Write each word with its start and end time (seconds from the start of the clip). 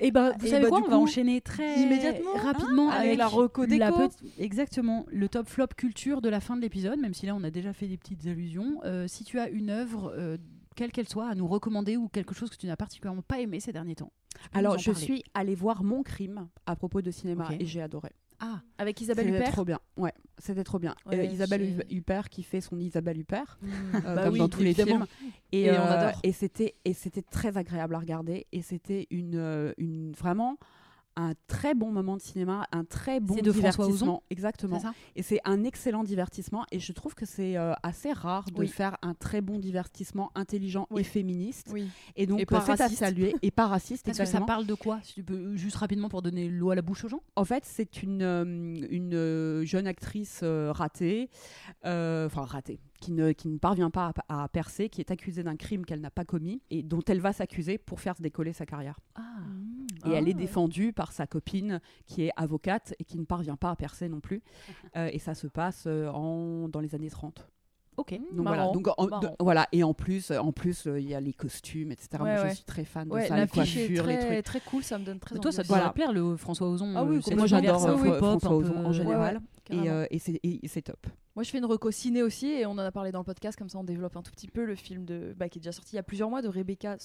Et 0.00 0.10
bah, 0.10 0.32
vous 0.38 0.46
Et 0.46 0.50
savez 0.50 0.64
bah, 0.64 0.68
quoi 0.70 0.82
On 0.84 0.90
va 0.90 0.98
enchaîner 0.98 1.40
très 1.40 1.80
immédiatement, 1.80 2.32
rapidement 2.34 2.90
hein, 2.90 2.94
avec, 2.94 3.06
avec 3.06 3.18
la 3.18 3.28
reco 3.28 3.66
déco. 3.66 4.10
exactement 4.38 5.06
le 5.10 5.28
top 5.28 5.48
flop 5.48 5.68
culture 5.76 6.20
de 6.20 6.28
la 6.28 6.40
fin 6.40 6.56
de 6.56 6.62
l'épisode. 6.62 6.98
Même 6.98 7.14
si 7.14 7.26
là, 7.26 7.34
on 7.36 7.44
a 7.44 7.50
déjà 7.50 7.72
fait 7.72 7.86
des 7.86 7.96
petites 7.96 8.26
allusions. 8.26 8.80
Euh, 8.84 9.06
si 9.06 9.24
tu 9.24 9.38
as 9.38 9.48
une 9.48 9.70
œuvre, 9.70 10.12
euh, 10.16 10.36
quelle 10.74 10.90
qu'elle 10.90 11.08
soit, 11.08 11.28
à 11.28 11.34
nous 11.34 11.46
recommander 11.46 11.96
ou 11.96 12.08
quelque 12.08 12.34
chose 12.34 12.50
que 12.50 12.56
tu 12.56 12.66
n'as 12.66 12.76
particulièrement 12.76 13.22
pas 13.22 13.40
aimé 13.40 13.60
ces 13.60 13.72
derniers 13.72 13.94
temps. 13.94 14.12
Alors, 14.52 14.78
je 14.78 14.90
parler. 14.90 15.04
suis 15.04 15.24
allée 15.32 15.54
voir 15.54 15.84
Mon 15.84 16.02
Crime 16.02 16.48
à 16.66 16.74
propos 16.74 17.00
de 17.00 17.12
cinéma 17.12 17.48
et 17.60 17.66
j'ai 17.66 17.80
adoré. 17.80 18.10
Ah, 18.46 18.60
Avec 18.76 19.00
Isabelle 19.00 19.24
C'était 19.26 19.38
Huppert. 19.38 19.52
trop 19.52 19.64
bien. 19.64 19.78
Ouais, 19.96 20.12
c'était 20.38 20.64
trop 20.64 20.78
bien. 20.78 20.94
Ouais, 21.06 21.18
Euh, 21.18 21.24
Isabelle 21.24 21.82
Huppert 21.90 22.28
qui 22.28 22.42
fait 22.42 22.60
son 22.60 22.78
Isabelle 22.78 23.18
Huppert, 23.18 23.58
euh, 23.64 24.00
Bah 24.14 24.24
comme 24.24 24.32
oui, 24.34 24.38
dans 24.38 24.48
tous 24.50 24.60
les 24.60 24.74
films. 24.74 25.06
Et, 25.50 25.62
Et 25.62 25.70
on 25.70 25.74
euh, 25.74 25.90
adore. 26.08 26.20
Et 26.22 26.32
c'était 26.32 26.74
c'était 26.92 27.22
très 27.22 27.56
agréable 27.56 27.94
à 27.94 27.98
regarder 28.00 28.46
et 28.52 28.60
c'était 28.60 29.06
une 29.10 29.36
euh, 29.36 29.72
une 29.78 30.12
vraiment 30.12 30.58
un 31.16 31.32
très 31.46 31.74
bon 31.74 31.90
moment 31.92 32.16
de 32.16 32.22
cinéma, 32.22 32.66
un 32.72 32.84
très 32.84 33.20
bon 33.20 33.34
C'est 33.34 33.42
de 33.42 33.52
divertissement. 33.52 34.22
Exactement. 34.30 34.80
c'est 34.80 34.88
Et 35.16 35.22
c'est 35.22 35.40
un 35.44 35.62
excellent 35.64 36.04
divertissement. 36.04 36.64
Et 36.72 36.78
je 36.80 36.92
trouve 36.92 37.14
que 37.14 37.24
c'est 37.26 37.56
euh, 37.56 37.72
assez 37.82 38.12
rare 38.12 38.44
de 38.50 38.58
Oui. 38.58 38.68
faire 38.68 38.96
un 39.02 39.14
très 39.14 39.40
bon 39.40 39.58
divertissement 39.58 40.30
intelligent 40.34 40.86
Oui. 40.90 41.02
et 41.02 41.04
féministe. 41.04 41.68
Oui. 41.72 41.88
Et 42.16 42.26
donc, 42.26 42.44
pas 42.46 42.58
euh, 42.58 42.60
c'est 42.64 42.72
à 42.72 42.84
raciste. 42.84 42.98
saluer. 43.00 43.34
Et 43.42 43.50
pas 43.50 43.66
raciste, 43.66 44.04
Parce 44.06 44.18
que 44.18 44.24
ça 44.24 44.30
exactement. 44.30 44.46
parle 44.46 44.66
de 44.66 44.74
quoi 44.74 44.98
Si 45.02 45.14
tu 45.14 45.24
peux 45.24 45.56
juste 45.56 45.76
rapidement 45.76 46.08
pour 46.08 46.22
donner 46.22 46.48
l'eau 46.48 46.70
à 46.70 46.74
la 46.74 46.82
bouche 46.82 47.04
aux 47.04 47.08
gens? 47.08 47.22
En 47.36 47.44
fait, 47.44 47.64
c'est 47.64 48.02
une, 48.02 48.22
euh, 48.22 48.44
une 48.90 49.64
jeune 49.64 49.86
actrice 49.86 50.40
euh, 50.42 50.72
ratée, 50.72 51.30
euh, 51.84 52.26
enfin 52.26 52.42
ratée, 52.42 52.80
qui 53.00 53.12
ne, 53.12 53.32
qui 53.32 53.48
ne 53.48 53.58
parvient 53.58 53.90
pas 53.90 54.12
à, 54.28 54.44
à 54.44 54.48
percer, 54.48 54.88
qui 54.88 55.00
est 55.00 55.10
accusée 55.10 55.42
d'un 55.42 55.56
crime 55.56 55.84
qu'elle 55.84 56.00
n'a 56.00 56.10
pas 56.10 56.24
commis 56.24 56.62
et 56.70 56.82
dont 56.82 57.02
elle 57.06 57.20
va 57.20 57.32
s'accuser 57.32 57.78
pour 57.78 58.00
faire 58.00 58.16
se 58.16 58.22
décoller 58.22 58.52
sa 58.52 58.66
carrière. 58.66 58.98
Ah, 59.14 59.20
Et 60.06 60.12
elle 60.12 60.28
est 60.28 60.34
défendue 60.34 60.92
par 60.92 61.12
sa 61.12 61.26
copine 61.26 61.80
qui 62.06 62.22
est 62.24 62.30
avocate 62.36 62.94
et 62.98 63.04
qui 63.04 63.18
ne 63.18 63.24
parvient 63.24 63.56
pas 63.56 63.70
à 63.70 63.76
percer 63.76 64.08
non 64.08 64.20
plus. 64.20 64.42
Euh, 64.96 65.08
et 65.12 65.18
ça 65.18 65.34
se 65.34 65.46
passe 65.48 65.84
euh, 65.86 66.08
en, 66.08 66.68
dans 66.68 66.78
les 66.80 66.94
années 66.94 67.10
30. 67.10 67.48
ok. 67.96 68.12
Donc 68.32 68.44
Marrant, 68.44 68.56
voilà. 68.56 68.72
Donc 68.72 68.88
en- 68.96 69.06
marrant. 69.08 69.20
de- 69.22 69.28
voilà. 69.40 69.66
Et 69.72 69.82
en 69.82 69.92
plus, 69.92 70.30
en 70.30 70.52
plus, 70.52 70.86
euh, 70.86 71.00
il 71.00 71.08
y 71.08 71.14
a 71.16 71.20
les 71.20 71.32
costumes, 71.32 71.90
etc. 71.90 72.10
Moi, 72.20 72.28
Ouais, 72.28 72.50
je 72.50 72.54
suis 72.56 72.64
très 72.64 72.84
fan 72.84 73.08
de 73.08 73.12
Ouais, 73.14 73.26
ça, 73.26 73.34
les 73.34 73.40
l'affiche 73.40 73.76
est 73.76 73.86
coiffures, 73.88 74.06
les 74.06 74.18
très, 74.18 74.26
trucs. 74.42 74.44
très 74.44 74.60
cool, 74.70 74.82
ça 74.84 74.98
me 74.98 75.04
donne 75.04 75.18
très 75.18 75.34
Mais 75.34 75.40
toi, 75.40 75.48
envie 75.48 75.56
ça 75.56 75.62
te. 75.64 75.68
Voilà. 75.68 75.90
plaire 75.90 76.12
le 76.12 76.36
François 76.36 76.68
Ozon. 76.68 76.92
Ah 76.96 77.02
oui, 77.04 77.20
euh, 77.28 77.36
Moi, 77.36 77.46
j'adore 77.46 77.84
euh, 77.86 77.96
oui, 77.96 78.08
pop, 78.10 78.18
François 78.40 78.54
Ozon 78.56 78.72
peu, 78.72 78.78
en 78.78 78.90
euh, 78.90 78.92
général. 78.92 79.40
Euh, 79.72 80.06
et 80.10 80.18
c'est 80.68 80.82
top. 80.82 81.06
Moi, 81.34 81.42
je 81.42 81.50
fais 81.50 81.58
une 81.58 81.64
reco 81.64 81.90
ciné 81.90 82.22
aussi, 82.22 82.46
et 82.46 82.66
on 82.66 82.72
en 82.72 82.78
a 82.78 82.92
parlé 82.92 83.10
dans 83.10 83.18
le 83.20 83.24
podcast, 83.24 83.58
comme 83.58 83.68
ça 83.68 83.78
on 83.78 83.84
développe 83.84 84.16
un 84.16 84.22
tout 84.22 84.30
petit 84.30 84.46
peu 84.48 84.64
le 84.64 84.76
film 84.76 85.04
de, 85.04 85.34
bah, 85.36 85.48
qui 85.48 85.58
est 85.58 85.62
déjà 85.62 85.72
sorti 85.72 85.94
il 85.94 85.96
y 85.96 85.98
a 85.98 86.04
plusieurs 86.04 86.30
mois 86.30 86.42
de 86.42 86.48
Rebecca 86.48 86.96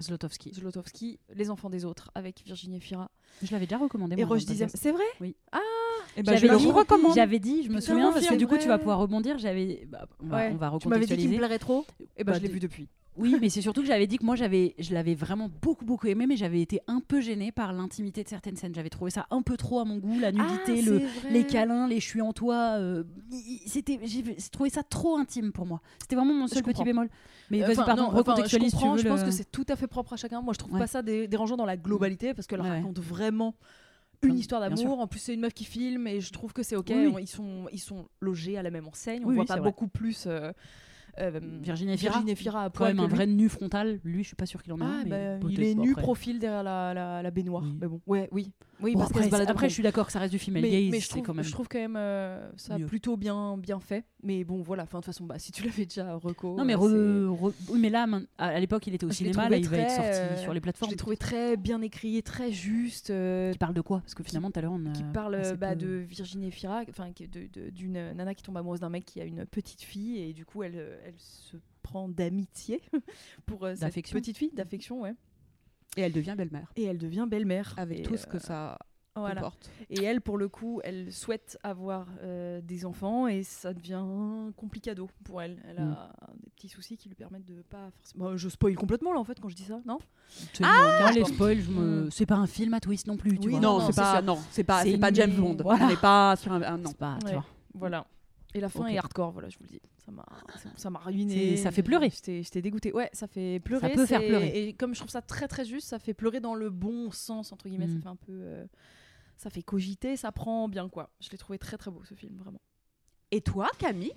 Zlotowski. 0.00 0.52
Zlotowski, 0.54 1.18
Les 1.34 1.50
enfants 1.50 1.70
des 1.70 1.84
autres, 1.84 2.10
avec 2.14 2.42
Virginie 2.44 2.80
Fira 2.80 3.10
Je 3.42 3.52
l'avais 3.52 3.66
déjà 3.66 3.78
recommandé. 3.78 4.14
et 4.14 4.24
moi, 4.24 4.34
Roche 4.34 4.44
Dizem. 4.44 4.68
C'est 4.74 4.92
vrai? 4.92 5.04
Et 6.16 6.22
ben, 6.22 6.32
je 6.36 6.40
J'avais 6.40 6.52
le 6.52 6.58
dit- 6.58 6.70
recommande. 6.70 7.14
J'avais 7.14 7.38
dit, 7.38 7.62
je 7.64 7.68
me 7.68 7.74
Putain, 7.76 7.80
souviens, 7.80 8.12
parce 8.12 8.26
que 8.26 8.34
du 8.34 8.46
coup, 8.46 8.56
tu 8.58 8.68
vas 8.68 8.78
pouvoir 8.78 8.98
rebondir. 8.98 9.38
J'avais, 9.38 9.86
bah, 9.88 10.06
on 10.22 10.26
va, 10.26 10.36
Ouais. 10.36 10.50
on 10.52 10.56
va 10.56 10.72
Tu 10.80 10.88
m'avais 10.88 11.06
dit 11.06 11.16
qu'il 11.16 11.16
me 11.30 11.34
recontextualiser. 11.34 11.36
plairait 11.38 11.58
trop, 11.58 11.84
et 12.16 12.24
ben 12.24 12.32
Bah, 12.32 12.38
je 12.38 12.42
l'ai 12.42 12.48
vu 12.48 12.60
depuis. 12.60 12.88
Oui, 13.16 13.36
mais 13.40 13.48
c'est 13.48 13.60
surtout 13.62 13.80
que 13.82 13.86
j'avais 13.86 14.08
dit 14.08 14.18
que 14.18 14.24
moi, 14.24 14.34
j'avais, 14.34 14.74
je 14.76 14.92
l'avais 14.92 15.14
vraiment 15.14 15.48
beaucoup, 15.62 15.84
beaucoup 15.84 16.08
aimé, 16.08 16.26
mais 16.26 16.36
j'avais 16.36 16.60
été 16.60 16.80
un 16.88 16.98
peu 16.98 17.20
gênée 17.20 17.52
par 17.52 17.72
l'intimité 17.72 18.24
de 18.24 18.28
certaines 18.28 18.56
scènes. 18.56 18.74
J'avais 18.74 18.88
trouvé 18.90 19.12
ça 19.12 19.28
un 19.30 19.40
peu 19.40 19.56
trop 19.56 19.78
à 19.78 19.84
mon 19.84 19.98
goût, 19.98 20.18
la 20.18 20.32
nudité, 20.32 20.82
le, 20.82 21.00
les 21.30 21.44
câlins, 21.46 21.86
les 21.86 22.00
je 22.00 22.06
suis 22.08 22.20
en 22.20 22.32
toi. 22.32 22.74
euh, 22.80 23.04
c'était, 23.66 24.00
j'ai 24.02 24.24
j'ai 24.24 24.48
trouvé 24.50 24.68
ça 24.68 24.82
trop 24.82 25.16
intime 25.16 25.52
pour 25.52 25.64
moi. 25.64 25.80
C'était 26.00 26.16
vraiment 26.16 26.34
mon 26.34 26.48
seul 26.48 26.58
Je 26.58 26.62
petit 26.64 26.72
comprends. 26.72 26.84
bémol. 26.84 27.08
Mais 27.50 27.62
Euh, 27.62 27.66
vas-y, 27.66 27.76
pardon, 27.76 28.02
non, 28.02 28.08
enfin, 28.08 28.16
recontextualise 28.16 28.66
je 28.66 28.70
si 28.70 28.76
tu 28.76 28.80
comprends, 28.82 28.96
veux 28.96 29.02
je 29.02 29.06
pense 29.08 29.20
le- 29.20 29.26
que 29.26 29.30
c'est 29.30 29.48
tout 29.52 29.66
à 29.68 29.76
fait 29.76 29.86
propre 29.86 30.14
à 30.14 30.16
chacun. 30.16 30.40
Moi, 30.40 30.52
je 30.52 30.58
trouve 30.58 30.72
Ouais. 30.72 30.80
pas 30.80 30.86
ça 30.88 31.02
dé- 31.02 31.28
dérangeant 31.28 31.56
dans 31.56 31.66
la 31.66 31.76
globalité 31.76 32.34
parce 32.34 32.48
qu'elle 32.48 32.62
ouais. 32.62 32.68
raconte 32.68 32.98
vraiment 32.98 33.54
une 34.28 34.34
Bien 34.34 34.40
histoire 34.40 34.60
d'amour. 34.60 35.00
En 35.00 35.06
plus, 35.06 35.18
c'est 35.20 35.34
une 35.34 35.40
meuf 35.40 35.54
qui 35.54 35.64
filme 35.64 36.06
et 36.06 36.20
je 36.20 36.32
trouve 36.32 36.52
que 36.52 36.62
c'est 36.62 36.76
ok. 36.76 36.86
Oui, 36.90 37.06
oui. 37.06 37.12
On- 37.14 37.18
Ils 37.18 37.26
sont 37.28 37.66
ils 37.72 37.78
sont 37.80 38.08
logés 38.20 38.56
à 38.58 38.62
la 38.62 38.70
même 38.70 38.86
enseigne. 38.88 39.22
On 39.24 39.28
Oui, 39.28 39.34
voit 39.36 39.44
pas 39.44 39.56
beaucoup 39.60 39.88
plus. 39.88 40.24
euh, 40.26 40.52
Virginie 41.62 41.96
Fira. 41.96 42.12
Virginie 42.14 42.36
Fira 42.36 42.70
quand 42.70 42.84
même 42.84 43.00
un 43.00 43.06
lui. 43.06 43.14
vrai 43.14 43.26
nu 43.26 43.48
frontal. 43.48 44.00
Lui, 44.04 44.22
je 44.22 44.28
suis 44.28 44.36
pas 44.36 44.46
sûre 44.46 44.62
qu'il 44.62 44.72
en 44.72 44.80
a. 44.80 44.84
Ah, 44.84 44.88
un, 44.88 45.04
mais 45.04 45.10
bah, 45.40 45.46
il 45.50 45.62
est 45.62 45.74
nu 45.74 45.90
après. 45.92 46.02
profil 46.02 46.38
derrière 46.38 46.62
la, 46.62 46.92
la, 46.94 47.22
la 47.22 47.30
baignoire. 47.30 47.62
Oui. 47.64 47.76
Mais 47.80 47.86
bon, 47.86 48.00
ouais, 48.06 48.28
oui. 48.32 48.52
Oui, 48.82 48.92
Bon, 48.94 48.98
parce 49.00 49.12
après, 49.48 49.68
je 49.68 49.74
suis 49.74 49.82
d'accord 49.84 50.06
que 50.06 50.12
ça 50.12 50.18
reste 50.18 50.32
du 50.32 50.38
film. 50.38 50.54
Mais, 50.60 50.68
gaze, 50.68 50.90
mais 50.90 51.00
je 51.00 51.08
trouve, 51.08 51.22
quand 51.22 51.32
même. 51.32 51.44
je 51.44 51.52
trouve 51.52 51.68
quand 51.68 51.78
même 51.78 51.96
euh, 51.96 52.50
ça 52.56 52.76
mieux. 52.76 52.86
plutôt 52.86 53.16
bien, 53.16 53.56
bien 53.56 53.78
fait. 53.78 54.04
Mais 54.24 54.42
bon, 54.42 54.62
voilà. 54.62 54.82
Enfin, 54.82 54.98
de 54.98 55.04
toute 55.04 55.14
façon, 55.14 55.24
bah, 55.24 55.38
si 55.38 55.52
tu 55.52 55.62
l'avais 55.64 55.86
déjà 55.86 56.14
reco. 56.16 56.56
Non, 56.56 56.64
mais, 56.64 56.74
euh, 56.74 57.28
re- 57.30 57.78
mais 57.78 57.88
là, 57.88 58.06
à 58.36 58.58
l'époque, 58.58 58.86
il 58.88 58.94
était 58.94 59.04
au 59.06 59.10
Je 59.10 59.14
cinéma. 59.14 59.48
Là, 59.48 59.56
il 59.56 59.68
va 59.68 59.78
être 59.78 59.90
sorti 59.90 60.10
euh, 60.10 60.36
sur 60.36 60.52
les 60.52 60.54
c'est- 60.54 60.54
je 60.56 60.60
plateformes. 60.60 60.90
l'ai 60.90 60.96
trouvé 60.96 61.16
très 61.16 61.56
bien 61.56 61.80
écrit, 61.82 62.20
très 62.24 62.50
juste. 62.50 63.10
euh, 63.10 63.52
Qui 63.52 63.58
parle 63.58 63.74
de 63.74 63.80
quoi? 63.80 64.00
Parce 64.00 64.14
que 64.14 64.24
finalement, 64.24 64.50
tout 64.50 64.58
à 64.58 64.62
l'heure, 64.62 64.72
on 64.72 64.86
a. 64.86 64.90
qui 64.92 65.04
parle 65.04 65.40
bah, 65.58 65.76
de 65.76 65.86
Virginie 66.08 66.50
Fira, 66.50 66.82
enfin 66.90 67.10
d'une 67.72 67.92
nana 68.14 68.34
qui 68.34 68.42
tombe 68.42 68.56
amoureuse 68.56 68.80
d'un 68.80 68.88
mec 68.90 69.04
qui 69.04 69.20
a 69.20 69.24
une 69.24 69.46
petite 69.46 69.82
fille 69.82 70.18
et 70.20 70.32
du 70.32 70.44
coup 70.44 70.62
elle, 70.62 70.74
euh, 70.76 70.96
elle 71.04 71.14
se 71.18 71.56
prend 71.82 72.08
d'amitié 72.08 72.80
pour 73.46 73.64
euh, 73.64 73.74
cette 73.76 73.94
petite 74.10 74.36
fille, 74.36 74.50
d'affection, 74.52 75.02
ouais. 75.02 75.14
Et 75.96 76.00
elle 76.00 76.12
devient 76.12 76.34
belle-mère. 76.36 76.72
Et 76.76 76.84
elle 76.84 76.98
devient 76.98 77.26
belle-mère. 77.28 77.74
Avec 77.76 78.00
Et, 78.00 78.02
tout 78.02 78.16
ce 78.16 78.26
euh, 78.26 78.30
que 78.30 78.38
ça 78.40 78.78
voilà. 79.14 79.36
comporte. 79.36 79.70
Et 79.90 80.02
elle, 80.02 80.20
pour 80.20 80.38
le 80.38 80.48
coup, 80.48 80.80
elle 80.82 81.12
souhaite 81.12 81.56
avoir 81.62 82.08
euh, 82.22 82.60
des 82.62 82.84
enfants 82.84 83.28
et 83.28 83.44
ça 83.44 83.72
devient 83.72 84.04
complicado 84.56 85.08
pour 85.22 85.40
elle. 85.40 85.62
Elle 85.68 85.78
a 85.78 85.82
Mm. 85.84 85.96
des 86.42 86.50
petits 86.50 86.68
soucis 86.68 86.96
qui 86.96 87.08
lui 87.08 87.14
permettent 87.14 87.44
de 87.44 87.62
pas 87.62 87.90
forcément. 87.92 88.36
Je 88.36 88.48
spoil 88.48 88.74
complètement 88.74 89.12
là 89.12 89.20
en 89.20 89.24
fait 89.24 89.38
quand 89.40 89.48
je 89.48 89.54
dis 89.54 89.62
ça, 89.64 89.80
non? 89.86 89.98
Moi, 90.58 91.12
les 91.12 91.24
spoils, 91.26 91.60
je 91.60 91.70
me... 91.70 92.10
c'est 92.10 92.26
pas 92.26 92.36
un 92.36 92.46
film 92.48 92.74
à 92.74 92.80
twist 92.80 93.06
non 93.06 93.16
plus. 93.16 93.38
Tu 93.38 93.46
Oui, 93.46 93.52
vois. 93.52 93.60
non, 93.60 93.80
c'est 93.86 93.94
pas, 93.94 94.20
non, 94.22 94.38
c'est 94.50 94.64
pas, 94.64 94.82
C'est 94.82 94.98
pas 94.98 95.12
James 95.12 95.32
Bond. 95.36 95.56
voilà. 95.62 95.84
On 95.84 95.88
n'est 95.90 95.96
pas 95.96 96.34
sur 96.36 96.50
un, 96.52 96.62
un- 96.62 96.78
non. 96.78 96.88
C'est 96.90 96.98
pas, 96.98 97.18
tu 97.20 97.26
Ouais. 97.26 97.32
vois. 97.34 97.44
Voilà. 97.74 98.06
Et 98.54 98.60
la 98.60 98.68
fin 98.68 98.86
est 98.86 98.96
hardcore, 98.96 99.32
voilà, 99.32 99.48
je 99.48 99.58
vous 99.58 99.64
le 99.64 99.68
dis. 99.68 99.80
Ça 100.04 100.12
m'a, 100.12 100.24
ça 100.76 100.90
m'a 100.90 100.98
ruiné. 101.00 101.56
Ça 101.56 101.70
fait 101.72 101.82
pleurer. 101.82 102.10
J'étais, 102.10 102.42
j'étais 102.42 102.62
dégoûtée. 102.62 102.92
Ouais, 102.92 103.10
ça 103.12 103.26
fait 103.26 103.58
pleurer. 103.60 103.92
peut 103.92 104.06
faire 104.06 104.24
pleurer. 104.24 104.68
Et 104.68 104.72
comme 104.74 104.94
je 104.94 105.00
trouve 105.00 105.10
ça 105.10 105.22
très 105.22 105.48
très 105.48 105.64
juste, 105.64 105.88
ça 105.88 105.98
fait 105.98 106.14
pleurer 106.14 106.40
dans 106.40 106.54
le 106.54 106.70
bon 106.70 107.10
sens 107.10 107.52
entre 107.52 107.68
guillemets. 107.68 107.88
Ça 107.88 107.94
Mm. 107.94 108.02
fait 108.02 108.08
un 108.08 108.16
peu, 108.16 108.32
euh, 108.32 108.64
ça 109.36 109.50
fait 109.50 109.62
cogiter, 109.62 110.16
ça 110.16 110.30
prend 110.30 110.68
bien 110.68 110.88
quoi. 110.88 111.10
Je 111.20 111.30
l'ai 111.30 111.38
trouvé 111.38 111.58
très 111.58 111.76
très 111.76 111.90
beau 111.90 112.02
ce 112.04 112.14
film, 112.14 112.36
vraiment. 112.36 112.60
Et 113.32 113.40
toi, 113.40 113.68
Camille? 113.78 114.12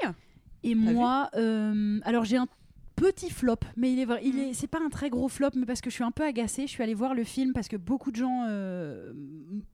Et 0.63 0.75
moi, 0.75 1.29
euh, 1.35 1.99
alors 2.03 2.23
j'ai 2.25 2.37
un 2.37 2.47
petit 2.97 3.29
flop, 3.29 3.57
mais 3.77 3.93
il 3.93 3.99
est, 3.99 4.05
vrai- 4.05 4.21
Mm. 4.21 4.27
il 4.27 4.39
est, 4.39 4.53
c'est 4.53 4.67
pas 4.67 4.79
un 4.83 4.89
très 4.89 5.09
gros 5.09 5.29
flop, 5.29 5.51
mais 5.55 5.65
parce 5.65 5.79
que 5.81 5.89
je 5.89 5.95
suis 5.95 6.03
un 6.03 6.11
peu 6.11 6.23
agacée. 6.23 6.63
Je 6.63 6.71
suis 6.71 6.81
allée 6.83 6.95
voir 6.95 7.13
le 7.13 7.23
film 7.23 7.53
parce 7.53 7.67
que 7.69 7.77
beaucoup 7.77 8.11
de 8.11 8.15
gens 8.17 8.43
euh, 8.49 9.13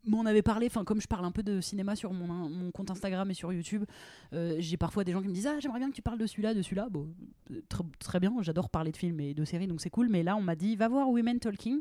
m'en 0.06 0.26
avaient 0.26 0.42
parlé. 0.42 0.68
Enfin, 0.68 0.84
comme 0.84 1.00
je 1.02 1.08
parle 1.08 1.24
un 1.26 1.32
peu 1.32 1.42
de 1.42 1.62
cinéma 1.62 1.96
sur 1.96 2.12
mon, 2.14 2.28
mon 2.28 2.70
compte 2.72 2.92
Instagram 2.92 3.32
et 3.32 3.34
sur 3.34 3.52
YouTube, 3.54 3.86
euh, 4.34 4.58
j'ai 4.60 4.78
parfois 4.78 5.04
des 5.06 5.14
gens 5.14 5.22
qui 5.22 5.30
me 5.30 5.34
disent 5.34 5.48
ah 5.48 5.60
j'aimerais 5.60 5.80
bien 5.80 5.90
que 5.90 5.96
tu 5.96 6.02
parles 6.02 6.20
de 6.20 6.28
celui-là, 6.28 6.54
de 6.54 6.62
celui-là. 6.62 6.90
Bon, 6.92 7.08
euh, 7.52 7.62
très, 7.70 7.84
très 8.00 8.20
bien. 8.20 8.34
J'adore 8.42 8.70
parler 8.70 8.92
de 8.92 8.98
films 8.98 9.20
et 9.22 9.34
de 9.34 9.46
séries, 9.46 9.68
donc 9.68 9.80
c'est 9.82 9.90
cool. 9.90 10.10
Mais 10.10 10.22
là, 10.22 10.36
on 10.36 10.42
m'a 10.42 10.56
dit 10.56 10.76
va 10.76 10.88
voir 10.90 11.10
Women 11.10 11.40
Talking, 11.40 11.80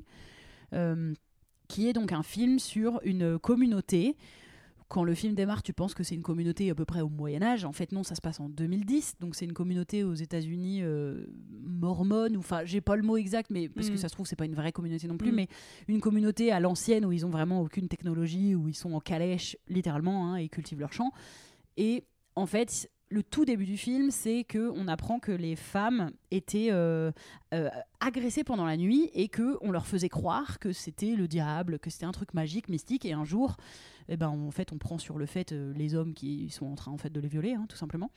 euh, 0.74 1.12
qui 1.68 1.88
est 1.88 1.92
donc 1.92 2.12
un 2.12 2.22
film 2.22 2.58
sur 2.60 3.00
une 3.04 3.38
communauté 3.38 4.16
quand 4.92 5.04
le 5.04 5.14
film 5.14 5.34
démarre, 5.34 5.62
tu 5.62 5.72
penses 5.72 5.94
que 5.94 6.02
c'est 6.04 6.14
une 6.14 6.22
communauté 6.22 6.68
à 6.70 6.74
peu 6.74 6.84
près 6.84 7.00
au 7.00 7.08
Moyen 7.08 7.42
Âge. 7.42 7.64
En 7.64 7.72
fait, 7.72 7.92
non, 7.92 8.02
ça 8.02 8.14
se 8.14 8.20
passe 8.20 8.40
en 8.40 8.50
2010. 8.50 9.14
Donc 9.20 9.34
c'est 9.34 9.46
une 9.46 9.54
communauté 9.54 10.04
aux 10.04 10.12
États-Unis 10.12 10.80
euh, 10.82 11.24
mormone. 11.62 12.36
ou 12.36 12.40
Enfin, 12.40 12.60
j'ai 12.64 12.80
pas 12.82 12.96
le 12.96 13.02
mot 13.02 13.16
exact, 13.16 13.48
mais 13.50 13.68
parce 13.70 13.88
que 13.88 13.94
Mm. 13.94 13.98
ça 13.98 14.08
se 14.08 14.12
trouve 14.14 14.26
c'est 14.26 14.36
pas 14.36 14.44
une 14.44 14.54
vraie 14.54 14.70
communauté 14.72 15.06
non 15.08 15.16
plus, 15.16 15.32
Mm. 15.32 15.34
mais 15.36 15.48
une 15.88 16.00
communauté 16.00 16.52
à 16.52 16.60
l'ancienne 16.60 17.04
où 17.06 17.12
ils 17.12 17.24
ont 17.24 17.30
vraiment 17.30 17.62
aucune 17.62 17.88
technologie, 17.88 18.54
où 18.54 18.68
ils 18.68 18.74
sont 18.76 18.92
en 18.92 19.00
calèche 19.00 19.56
littéralement 19.68 20.28
hein, 20.32 20.36
et 20.36 20.44
ils 20.44 20.50
cultivent 20.50 20.80
leur 20.80 20.92
champ. 20.92 21.10
Et 21.78 22.04
en 22.36 22.44
fait, 22.46 22.90
le 23.12 23.22
tout 23.22 23.44
début 23.44 23.66
du 23.66 23.76
film, 23.76 24.10
c'est 24.10 24.42
que 24.42 24.72
on 24.74 24.88
apprend 24.88 25.18
que 25.18 25.32
les 25.32 25.54
femmes 25.54 26.10
étaient 26.30 26.68
euh, 26.70 27.12
euh, 27.52 27.68
agressées 28.00 28.42
pendant 28.42 28.64
la 28.64 28.78
nuit 28.78 29.10
et 29.12 29.28
que 29.28 29.58
on 29.60 29.70
leur 29.70 29.86
faisait 29.86 30.08
croire 30.08 30.58
que 30.58 30.72
c'était 30.72 31.14
le 31.14 31.28
diable, 31.28 31.78
que 31.78 31.90
c'était 31.90 32.06
un 32.06 32.12
truc 32.12 32.32
magique, 32.32 32.70
mystique. 32.70 33.04
Et 33.04 33.12
un 33.12 33.24
jour, 33.24 33.56
eh 34.08 34.16
ben, 34.16 34.28
en 34.28 34.50
fait, 34.50 34.72
on 34.72 34.78
prend 34.78 34.96
sur 34.96 35.18
le 35.18 35.26
fait 35.26 35.52
euh, 35.52 35.74
les 35.76 35.94
hommes 35.94 36.14
qui 36.14 36.48
sont 36.48 36.66
en 36.66 36.74
train 36.74 36.96
de 37.10 37.20
les 37.20 37.28
violer, 37.28 37.52
hein, 37.52 37.66
tout 37.68 37.76
simplement. 37.76 38.10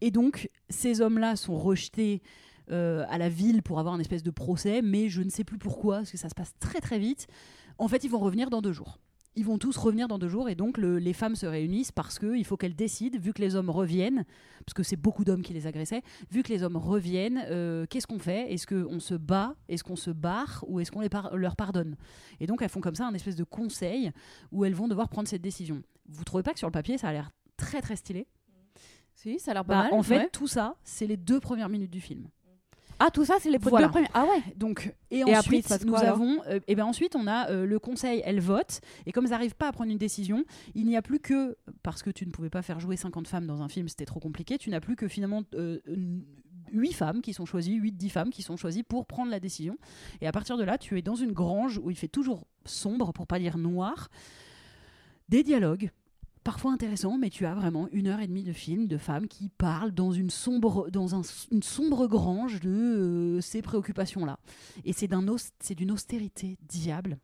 Et 0.00 0.10
donc, 0.10 0.48
ces 0.70 1.02
hommes-là 1.02 1.36
sont 1.36 1.56
rejetés. 1.56 2.22
à 2.70 3.16
la 3.16 3.30
ville 3.30 3.62
pour 3.62 3.78
avoir 3.78 3.94
un 3.94 3.98
espèce 3.98 4.22
de 4.22 4.30
procès, 4.30 4.82
mais 4.82 5.08
je 5.08 5.22
ne 5.22 5.30
sais 5.30 5.42
plus 5.44 5.56
pourquoi, 5.56 5.98
parce 5.98 6.10
que 6.10 6.18
ça 6.18 6.28
se 6.28 6.34
passe 6.34 6.52
très 6.60 6.80
très 6.80 6.98
vite. 6.98 7.26
En 7.78 7.88
fait, 7.88 8.04
ils 8.04 8.10
vont 8.10 8.18
revenir 8.18 8.50
dans 8.50 8.60
deux 8.60 8.74
jours 8.74 8.98
ils 9.36 9.44
vont 9.44 9.58
tous 9.58 9.76
revenir 9.76 10.08
dans 10.08 10.18
deux 10.18 10.28
jours 10.28 10.48
et 10.48 10.54
donc 10.56 10.78
le- 10.78 10.98
les 10.98 11.12
femmes 11.12 11.36
se 11.36 11.46
réunissent 11.46 11.92
parce 11.92 12.18
qu'il 12.18 12.44
faut 12.44 12.56
qu'elles 12.56 12.74
décident, 12.74 13.18
vu 13.20 13.32
que 13.32 13.40
les 13.40 13.54
hommes 13.54 13.70
reviennent, 13.70 14.24
parce 14.66 14.74
que 14.74 14.82
c'est 14.82 14.96
beaucoup 14.96 15.24
d'hommes 15.24 15.42
qui 15.42 15.52
les 15.54 15.66
agressaient, 15.66 16.02
vu 16.30 16.42
que 16.42 16.48
les 16.52 16.62
hommes 16.64 16.76
reviennent, 16.76 17.42
euh, 17.48 17.86
qu'est-ce 17.88 18.06
qu'on 18.06 18.18
fait? 18.18 18.52
Est-ce 18.52 18.66
qu'on 18.66 18.98
se 19.00 19.14
bat? 19.14 19.54
Est-ce 19.68 19.84
qu'on 19.84 19.96
se 19.96 20.10
barre? 20.10 20.64
Ou 20.66 20.80
est-ce 20.80 20.90
qu'on 20.90 21.06
par- 21.08 21.36
leur 21.36 21.54
pardonne? 21.54 21.96
Et 22.40 22.46
donc 22.46 22.62
elles 22.62 22.68
font 22.68 22.80
comme 22.80 22.96
ça 22.96 23.06
un 23.06 23.14
espèce 23.14 23.36
de 23.36 23.44
conseil 23.44 24.10
où 24.50 24.64
elles 24.64 24.74
vont 24.74 24.88
devoir 24.88 25.08
prendre 25.08 25.28
cette 25.28 25.42
décision. 25.42 25.82
Vous 26.08 26.24
trouvez 26.24 26.42
pas 26.42 26.52
que 26.52 26.58
sur 26.58 26.68
le 26.68 26.72
papier 26.72 26.98
ça 26.98 27.08
a 27.08 27.12
l'air 27.12 27.30
très 27.56 27.80
très 27.80 27.96
stylé? 27.96 28.26
Si, 29.14 29.38
ça 29.40 29.50
a 29.50 29.54
l'air 29.54 29.64
pas 29.64 29.74
Bah, 29.74 29.82
mal. 29.90 29.94
En 29.94 30.02
fait, 30.02 30.18
ouais. 30.18 30.28
tout 30.32 30.46
ça, 30.46 30.76
c'est 30.84 31.06
les 31.06 31.16
deux 31.16 31.40
premières 31.40 31.68
minutes 31.68 31.90
du 31.90 32.00
film. 32.00 32.28
Ah, 33.00 33.10
tout 33.12 33.24
ça, 33.24 33.36
c'est 33.40 33.50
les 33.50 33.58
Voilà. 33.58 33.86
deux 33.86 33.92
premiers. 33.92 34.08
Ah 34.14 34.24
ouais. 34.24 34.42
Donc, 34.56 34.92
et, 35.10 35.18
Et 35.20 35.36
ensuite, 35.36 35.68
nous 35.84 35.92
quoi, 35.92 36.00
avons, 36.00 36.40
euh, 36.48 36.58
et 36.66 36.74
ben 36.74 36.84
ensuite, 36.84 37.14
on 37.14 37.26
a 37.26 37.48
euh, 37.50 37.64
le 37.64 37.78
conseil, 37.78 38.22
elle 38.24 38.40
vote, 38.40 38.80
et 39.06 39.12
comme 39.12 39.24
ils 39.24 39.30
n'arrivent 39.30 39.54
pas 39.54 39.68
à 39.68 39.72
prendre 39.72 39.90
une 39.90 39.98
décision, 39.98 40.44
il 40.74 40.86
n'y 40.86 40.96
a 40.96 41.02
plus 41.02 41.20
que, 41.20 41.56
parce 41.82 42.02
que 42.02 42.10
tu 42.10 42.26
ne 42.26 42.30
pouvais 42.32 42.50
pas 42.50 42.62
faire 42.62 42.80
jouer 42.80 42.96
50 42.96 43.28
femmes 43.28 43.46
dans 43.46 43.62
un 43.62 43.68
film, 43.68 43.88
c'était 43.88 44.04
trop 44.04 44.20
compliqué, 44.20 44.58
tu 44.58 44.70
n'as 44.70 44.80
plus 44.80 44.96
que 44.96 45.06
finalement 45.06 45.42
euh, 45.54 45.78
8 46.72 46.92
femmes 46.92 47.22
qui 47.22 47.32
sont 47.32 47.46
choisies, 47.46 47.78
8-10 47.80 48.10
femmes 48.10 48.30
qui 48.30 48.42
sont 48.42 48.56
choisies 48.56 48.82
pour 48.82 49.06
prendre 49.06 49.30
la 49.30 49.40
décision. 49.40 49.76
Et 50.20 50.26
à 50.26 50.32
partir 50.32 50.56
de 50.56 50.64
là, 50.64 50.76
tu 50.76 50.98
es 50.98 51.02
dans 51.02 51.14
une 51.14 51.32
grange 51.32 51.78
où 51.82 51.90
il 51.90 51.96
fait 51.96 52.08
toujours 52.08 52.46
sombre, 52.64 53.12
pour 53.12 53.26
pas 53.26 53.38
dire 53.38 53.58
noir, 53.58 54.08
des 55.28 55.42
dialogues 55.42 55.90
parfois 56.44 56.72
intéressants, 56.72 57.18
mais 57.18 57.30
tu 57.30 57.44
as 57.46 57.54
vraiment 57.54 57.88
une 57.92 58.06
heure 58.08 58.20
et 58.20 58.26
demie 58.26 58.44
de 58.44 58.52
film 58.52 58.86
de 58.86 58.96
femmes 58.98 59.26
qui 59.28 59.48
parlent 59.48 59.92
dans 59.92 60.12
une 60.12 60.30
sombre, 60.30 60.90
dans 60.90 61.14
un- 61.14 61.22
une 61.52 61.62
sombre 61.62 62.06
grange 62.06 62.60
de 62.60 62.70
euh, 62.70 63.40
ces 63.40 63.62
préoccupations-là. 63.62 64.38
Et 64.84 64.92
c'est 64.92 65.08
d'une 65.08 65.90
austérité 65.90 66.56
diable. 66.68 67.18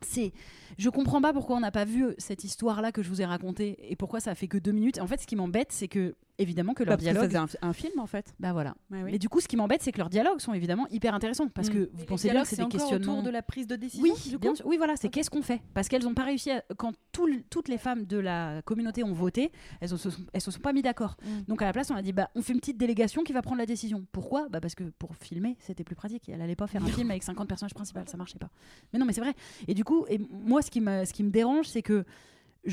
C'est, 0.00 0.32
je 0.78 0.90
comprends 0.90 1.20
pas 1.20 1.32
pourquoi 1.32 1.56
on 1.56 1.60
n'a 1.60 1.72
pas 1.72 1.84
vu 1.84 2.06
cette 2.18 2.44
histoire-là 2.44 2.92
que 2.92 3.02
je 3.02 3.08
vous 3.08 3.20
ai 3.20 3.24
racontée 3.24 3.76
et 3.90 3.96
pourquoi 3.96 4.20
ça 4.20 4.30
a 4.30 4.34
fait 4.36 4.46
que 4.46 4.58
deux 4.58 4.70
minutes. 4.70 5.00
En 5.00 5.06
fait, 5.08 5.20
ce 5.20 5.26
qui 5.26 5.34
m'embête, 5.34 5.72
c'est 5.72 5.88
que 5.88 6.14
évidemment 6.38 6.74
que 6.74 6.82
leur 6.84 6.94
ça 6.94 6.96
dialogue, 6.98 7.24
faisait 7.26 7.36
un, 7.38 7.46
un 7.62 7.72
film 7.72 7.98
en 7.98 8.06
fait. 8.06 8.34
bah 8.40 8.52
voilà. 8.52 8.74
Ouais, 8.90 9.02
oui. 9.02 9.10
Mais 9.12 9.18
du 9.18 9.28
coup, 9.28 9.40
ce 9.40 9.48
qui 9.48 9.56
m'embête, 9.56 9.82
c'est 9.82 9.92
que 9.92 9.98
leurs 9.98 10.10
dialogues 10.10 10.40
sont 10.40 10.52
évidemment 10.54 10.86
hyper 10.90 11.14
intéressants 11.14 11.48
parce 11.48 11.68
Mm. 11.68 11.72
que 11.72 11.90
vous 11.92 12.04
pensez 12.04 12.30
bien 12.30 12.42
que 12.42 12.48
c'est 12.48 12.56
des 12.56 12.66
questionnements. 12.68 13.14
autour 13.14 13.22
de 13.24 13.30
la 13.30 13.42
prise 13.42 13.66
de 13.66 13.76
décision. 13.76 14.02
Oui, 14.04 14.12
du 14.30 14.38
coup 14.38 14.54
oui, 14.64 14.76
voilà, 14.76 14.96
c'est 14.96 15.08
qu'est-ce 15.08 15.30
qu'on 15.30 15.42
fait? 15.42 15.60
Parce 15.74 15.88
qu'elles 15.88 16.04
n'ont 16.04 16.14
pas 16.14 16.24
réussi 16.24 16.50
à. 16.50 16.62
Quand 16.76 16.92
tout 17.12 17.28
toutes 17.50 17.68
les 17.68 17.78
femmes 17.78 18.04
de 18.06 18.18
la 18.18 18.62
communauté 18.62 19.02
ont 19.04 19.12
voté, 19.12 19.50
elles 19.80 19.90
ne 19.90 19.96
se, 19.96 20.10
sont- 20.10 20.22
elles 20.32 20.40
se 20.40 20.50
sont 20.50 20.60
pas 20.60 20.72
mis 20.72 20.82
d'accord. 20.82 21.16
Mm. 21.24 21.28
Donc 21.48 21.62
à 21.62 21.64
la 21.66 21.72
place, 21.72 21.90
on 21.90 21.96
a 21.96 22.02
dit 22.02 22.12
bah, 22.12 22.30
on 22.34 22.42
fait 22.42 22.52
une 22.52 22.60
petite 22.60 22.78
délégation 22.78 23.22
qui 23.24 23.32
va 23.32 23.42
prendre 23.42 23.58
la 23.58 23.66
décision. 23.66 24.06
Pourquoi? 24.12 24.48
Bah, 24.48 24.60
Parce 24.60 24.74
que 24.74 24.84
pour 24.98 25.16
filmer, 25.16 25.56
c'était 25.60 25.84
plus 25.84 25.96
pratique. 25.96 26.28
Elle 26.28 26.40
allait 26.42 26.56
pas 26.56 26.66
faire 26.66 26.82
un 26.82 26.86
film 27.06 27.10
avec 27.10 27.22
50 27.22 27.48
personnages 27.48 27.74
principaux, 27.74 28.00
ça 28.06 28.16
marchait 28.16 28.38
pas. 28.38 28.50
Mais 28.92 28.98
non, 28.98 29.06
mais 29.06 29.12
c'est 29.12 29.20
vrai. 29.20 29.34
Et 29.66 29.74
du 29.74 29.84
coup, 29.84 30.04
et 30.08 30.18
moi, 30.30 30.62
ce 30.62 30.70
qui, 30.70 30.80
m'a- 30.80 31.04
ce 31.04 31.12
qui 31.12 31.22
me 31.24 31.30
dérange, 31.30 31.66
c'est 31.68 31.82
que. 31.82 32.04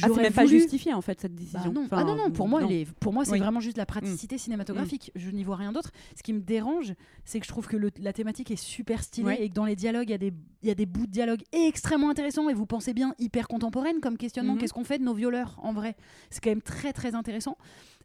Ah, 0.01 0.07
c'est 0.13 0.21
même 0.21 0.33
pas 0.33 0.43
voulu- 0.45 0.59
justifié 0.59 0.93
en 0.93 1.01
fait 1.01 1.21
cette 1.21 1.33
bah 1.35 1.39
décision. 1.41 1.71
non. 1.71 1.83
Enfin, 1.85 1.97
ah 1.99 2.03
non, 2.03 2.15
non, 2.15 2.31
pour 2.31 2.47
moi, 2.47 2.61
non. 2.61 2.69
pour 2.99 3.13
moi 3.13 3.23
c'est 3.23 3.31
Oui. 3.33 3.39
vraiment 3.39 3.59
juste 3.59 3.77
la 3.77 3.85
praticité 3.85 4.37
cinématographique. 4.37 5.11
Je 5.15 5.29
n'y 5.31 5.43
vois 5.43 5.55
rien 5.55 5.71
d'autre. 5.71 5.91
Ce 6.17 6.23
qui 6.23 6.33
me 6.33 6.41
dérange, 6.41 6.93
c'est 7.23 7.39
que 7.39 7.45
je 7.45 7.51
trouve 7.51 7.67
que 7.67 7.77
le- 7.77 7.91
la 7.99 8.11
thématique 8.11 8.51
est 8.51 8.55
super 8.55 9.03
stylée 9.03 9.27
Ouais. 9.27 9.43
et 9.43 9.49
que 9.49 9.53
dans 9.53 9.65
les 9.65 9.75
dialogues, 9.75 10.09
il 10.09 10.11
y, 10.11 10.15
a 10.15 10.17
des- 10.17 10.33
il 10.65 10.67
y 10.69 10.71
a 10.71 10.75
des 10.75 10.87
bouts 10.87 11.05
de 11.05 11.11
dialogue 11.11 11.43
extrêmement 11.53 12.09
intéressants 12.09 12.49
et 12.49 12.53
vous 12.55 12.65
pensez 12.65 12.93
bien 12.93 13.13
hyper 13.19 13.47
contemporaine 13.47 13.99
comme 14.01 14.17
questionnement. 14.17 14.53
Mhm. 14.53 14.59
Qu'est-ce 14.59 14.73
qu'on 14.73 14.83
fait 14.83 14.97
de 14.97 15.03
nos 15.03 15.13
violeurs 15.13 15.59
en 15.61 15.73
vrai? 15.73 15.95
C'est 16.31 16.43
quand 16.43 16.49
même 16.49 16.61
très 16.63 16.91
très 16.91 17.13
intéressant. 17.13 17.55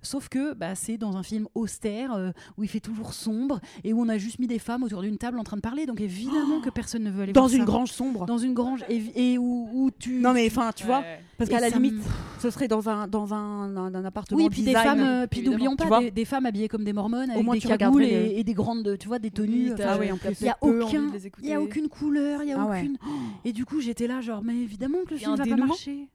Sauf 0.03 0.31
que 0.31 0.55
bah, 0.55 0.75
c'est 0.75 0.97
dans 0.97 1.19
un 1.19 1.23
film 1.23 1.47
austère 1.55 2.15
euh, 2.15 2.31
où 2.57 2.63
il 2.65 2.71
fait 2.71 2.81
toujours 2.81 3.13
sombre 3.13 3.61
et 3.85 3.93
où 3.93 4.01
on 4.01 4.09
a 4.09 4.17
juste 4.17 4.39
mis 4.39 4.47
des 4.47 4.59
femmes 4.59 4.83
autour 4.83 5.03
d'une 5.03 5.19
table 5.19 5.39
en 5.39 5.45
train 5.45 5.57
de 5.59 5.61
parler. 5.63 5.85
Donc 5.85 6.01
évidemment 6.01 6.61
que 6.63 6.71
personne 6.71 7.03
ne 7.03 7.11
veut 7.11 7.25
aller 7.25 7.33
Dans 7.35 7.43
voir 7.43 7.53
une 7.53 7.59
ça. 7.61 7.65
grange 7.67 7.91
sombre. 7.93 8.25
Dans 8.25 8.39
une 8.39 8.55
grange 8.55 8.83
et, 8.89 9.03
et 9.15 9.39
où, 9.39 9.69
où 9.73 9.91
tu. 9.91 10.21
Non 10.21 10.33
mais 10.33 10.47
enfin, 10.47 10.71
tu 10.75 10.87
vois, 10.87 11.03
parce 11.37 11.51
qu'à 11.51 11.61
la 11.61 11.69
limite, 11.69 12.03
ce 12.41 12.49
serait 12.51 12.67
dans 12.69 12.89
un 12.89 13.09
dans 13.09 13.35
un, 13.35 13.77
un, 13.77 13.95
un 13.95 14.05
appartement 14.07 14.39
Oui, 14.43 14.49
puis 14.49 14.63
des 14.63 14.69
design. 14.69 14.85
femmes, 14.85 15.01
euh, 15.01 15.27
puis 15.27 15.41
évidemment, 15.41 15.57
n'oublions 15.73 15.77
tu 15.77 15.89
pas 15.89 16.01
des, 16.01 16.11
des 16.11 16.25
femmes 16.25 16.47
habillées 16.47 16.69
comme 16.69 16.85
des 16.85 16.95
mormones 16.95 17.31
avec 17.31 17.45
moins, 17.45 17.55
des 17.57 17.61
cagoules 17.61 18.05
et, 18.05 18.39
et 18.39 18.45
des 18.45 18.55
grandes, 18.55 18.97
tu 18.99 19.07
vois, 19.07 19.19
des 19.19 19.31
tenues. 19.31 19.67
Oui, 19.67 19.73
enfin, 19.75 19.85
Ah 19.87 19.99
oui, 20.01 20.07
il 20.41 20.47
y 20.47 20.49
a 20.49 20.57
aucun, 20.63 21.13
il 21.43 21.49
y 21.49 21.53
a 21.53 21.61
aucune 21.61 21.89
couleur, 21.91 22.43
il 22.43 22.49
y 22.51 22.53
a 22.55 22.63
Ah 22.63 22.67
ouais. 22.67 22.81
aucune. 22.83 22.99
Et 23.45 23.53
du 23.53 23.65
coup, 23.65 23.81
j'étais 23.81 24.07
là, 24.07 24.21
genre, 24.21 24.43
mais 24.43 24.57
évidemment 24.57 24.99
que 25.05 25.11
le 25.13 25.17
film 25.19 25.35
va 25.37 25.45
pas 25.47 25.57
marcher. 25.57 26.09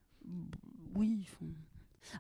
Oui, 0.96 1.18
ils 1.22 1.26
font- 1.28 1.46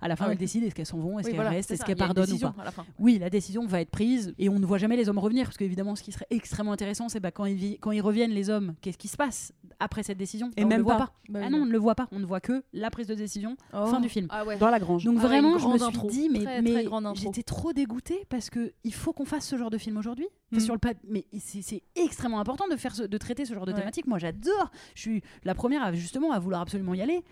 À 0.01 0.07
la 0.07 0.15
fin, 0.15 0.25
Ah 0.25 0.27
ouais. 0.27 0.33
elles 0.33 0.39
décident 0.39 0.65
est-ce 0.65 0.75
qu'elles 0.75 0.85
s'en 0.85 0.97
vont, 0.99 1.19
est-ce 1.19 1.27
Oui, 1.27 1.31
qu'elles 1.31 1.35
voilà, 1.35 1.49
restent, 1.51 1.71
est-ce 1.71 1.83
qu'elles 1.85 1.95
pardonnent 1.95 2.31
ou 2.31 2.39
pas. 2.39 2.55
à 2.59 2.63
la 2.65 2.71
fin. 2.71 2.85
Oui, 2.99 3.17
la 3.19 3.29
décision 3.29 3.65
va 3.65 3.81
être 3.81 3.91
prise 3.91 4.33
et 4.37 4.49
on 4.49 4.59
ne 4.59 4.65
voit 4.65 4.77
jamais 4.77 4.95
les 4.97 5.09
hommes 5.09 5.19
revenir 5.19 5.45
parce 5.45 5.57
qu'évidemment, 5.57 5.95
ce 5.95 6.03
qui 6.03 6.11
serait 6.11 6.27
extrêmement 6.29 6.71
intéressant, 6.71 7.09
c'est 7.09 7.19
bah, 7.19 7.31
quand, 7.31 7.45
ils 7.45 7.55
vi- 7.55 7.77
quand 7.79 7.91
ils 7.91 8.01
reviennent, 8.01 8.31
les 8.31 8.49
hommes, 8.49 8.73
qu'est-ce 8.81 8.97
qui 8.97 9.07
se 9.07 9.17
passe 9.17 9.53
après 9.79 10.03
cette 10.03 10.17
décision? 10.17 10.51
Et 10.57 10.63
on 10.63 10.67
même 10.67 10.77
ne 10.77 10.77
le 10.77 10.83
voit 10.83 10.97
pas. 10.97 11.05
pas. 11.07 11.13
Bah 11.29 11.39
ah 11.43 11.49
non, 11.49 11.59
on 11.59 11.65
ne 11.65 11.71
le 11.71 11.77
voit 11.77 11.95
pas. 11.95 12.07
On 12.11 12.19
ne 12.19 12.25
voit 12.25 12.39
que 12.41 12.63
la 12.73 12.89
prise 12.89 13.07
de 13.07 13.15
décision, 13.15 13.57
Oh. 13.73 13.85
fin 13.87 13.99
du 13.99 14.09
film. 14.09 14.27
Ah 14.29 14.45
ouais. 14.45 14.57
Dans 14.57 14.69
la 14.69 14.79
grange. 14.79 15.03
Donc 15.05 15.17
Ah 15.19 15.27
vraiment, 15.27 15.57
je 15.57 15.63
me 15.67 15.77
grande 15.77 15.77
suis 15.79 15.85
intro. 15.87 16.07
dit, 16.09 16.29
mais, 16.31 16.39
Très, 16.43 16.61
mais 16.61 16.71
très 16.73 16.83
grande 16.85 17.05
intro. 17.05 17.21
j'étais 17.23 17.43
trop 17.43 17.73
dégoûtée 17.73 18.25
parce 18.29 18.49
que 18.49 18.73
il 18.83 18.93
faut 18.93 19.13
qu'on 19.13 19.25
fasse 19.25 19.45
ce 19.47 19.57
genre 19.57 19.69
de 19.69 19.77
film 19.77 19.97
aujourd'hui. 19.97 20.27
Mm. 20.51 20.59
Sur 20.59 20.73
le 20.73 20.79
pap- 20.79 20.97
mais 21.07 21.25
c'est 21.39 21.61
c'est 21.61 21.83
extrêmement 21.95 22.39
important 22.39 22.67
de 22.67 22.75
faire, 22.75 22.95
ce- 22.95 23.03
de 23.03 23.17
traiter 23.17 23.45
ce 23.45 23.53
genre 23.53 23.65
de 23.65 23.71
thématique. 23.71 24.07
Moi, 24.07 24.19
j'adore. 24.19 24.71
Je 24.95 25.01
suis 25.01 25.21
la 25.43 25.55
première 25.55 25.83
à 25.83 25.91
justement 25.93 26.31
à 26.31 26.39
vouloir 26.39 26.61
absolument 26.61 26.93
y 26.93 27.01
aller. 27.01 27.23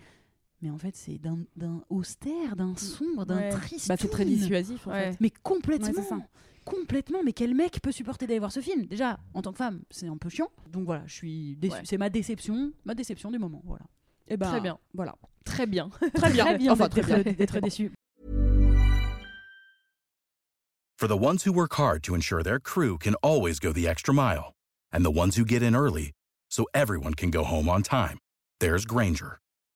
Mais 0.64 0.70
en 0.70 0.78
fait, 0.78 0.96
c'est 0.96 1.18
d'un 1.18 1.38
d'un 1.56 1.84
austère, 1.90 2.56
d'un 2.56 2.74
sombre, 2.74 3.26
d'un 3.26 3.36
Ouais. 3.36 3.50
triste. 3.50 3.86
Bah, 3.86 3.96
c'est 4.00 4.08
très 4.08 4.24
dissuasif 4.24 4.86
en 4.86 4.92
Ouais. 4.92 5.10
fait. 5.12 5.18
Mais 5.20 5.30
complètement. 5.42 5.88
Ouais, 5.88 5.92
c'est 5.94 6.02
ça. 6.08 6.18
Complètement, 6.64 7.18
mais 7.22 7.34
quel 7.34 7.54
mec 7.54 7.82
peut 7.82 7.92
supporter 7.92 8.26
d'aller 8.26 8.38
voir 8.38 8.50
ce 8.50 8.60
film? 8.60 8.86
Déjà, 8.86 9.20
en 9.34 9.42
tant 9.42 9.52
que 9.52 9.58
femme, 9.58 9.82
c'est 9.90 10.06
un 10.06 10.16
peu 10.16 10.30
chiant. 10.30 10.48
Donc 10.72 10.86
voilà, 10.86 11.02
je 11.06 11.12
suis 11.12 11.56
déçue. 11.56 11.74
Ouais. 11.74 11.80
C'est 11.84 11.98
ma 11.98 12.08
déception, 12.08 12.72
ma 12.86 12.94
déception 12.94 13.30
du 13.30 13.38
moment. 13.38 13.60
Voilà. 13.66 13.84
Et 14.26 14.38
ben, 14.38 14.48
Très 14.48 14.62
bien. 14.62 14.78
Voilà. 14.94 15.14
Très 15.44 15.66
bien. 15.66 15.90
Très 16.14 16.30
bien. 16.32 16.44
Très 16.46 16.56
bien 16.56 16.72
Enfin, 16.72 16.88
d'être 16.88 17.02
très 17.06 17.22
bien. 17.22 17.32
d'être 17.34 17.60
déçue. 17.60 17.92
For 20.96 21.06
the 21.06 21.18
ones 21.18 21.44
who 21.44 21.52
work 21.52 21.74
hard 21.74 22.02
to 22.04 22.14
ensure 22.14 22.42
their 22.42 22.58
crew 22.58 22.96
can 22.96 23.14
always 23.22 23.58
go 23.60 23.70
the 23.70 23.86
extra 23.86 24.14
mile, 24.14 24.54
and 24.90 25.04
the 25.04 25.10
ones 25.14 25.36
who 25.36 25.44
get 25.44 25.62
in 25.62 25.74
early 25.76 26.12
so 26.48 26.64
everyone 26.72 27.12
can 27.12 27.30
go 27.30 27.44
home 27.44 27.68
on 27.68 27.82
time, 27.82 28.16
there's 28.60 28.86
Granger, 28.86 29.38